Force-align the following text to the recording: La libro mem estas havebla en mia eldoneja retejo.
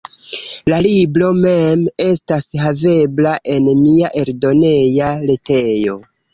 La 0.71 0.77
libro 0.85 1.27
mem 1.43 1.83
estas 2.07 2.49
havebla 2.63 3.35
en 3.59 3.69
mia 3.85 4.13
eldoneja 4.25 5.15
retejo. 5.31 6.01